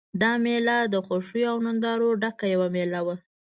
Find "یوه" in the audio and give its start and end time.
2.53-2.67